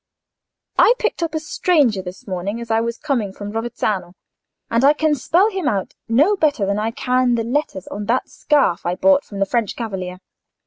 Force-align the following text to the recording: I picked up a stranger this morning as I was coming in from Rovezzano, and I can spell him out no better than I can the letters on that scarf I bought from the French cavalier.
I 0.79 0.95
picked 0.97 1.21
up 1.21 1.35
a 1.35 1.39
stranger 1.39 2.01
this 2.01 2.27
morning 2.27 2.59
as 2.59 2.71
I 2.71 2.81
was 2.81 2.97
coming 2.97 3.27
in 3.27 3.33
from 3.35 3.51
Rovezzano, 3.51 4.13
and 4.71 4.83
I 4.83 4.93
can 4.93 5.13
spell 5.13 5.51
him 5.51 5.67
out 5.67 5.93
no 6.09 6.35
better 6.35 6.65
than 6.65 6.79
I 6.79 6.89
can 6.89 7.35
the 7.35 7.43
letters 7.43 7.85
on 7.89 8.05
that 8.05 8.27
scarf 8.27 8.83
I 8.83 8.95
bought 8.95 9.23
from 9.23 9.37
the 9.37 9.45
French 9.45 9.75
cavalier. 9.75 10.17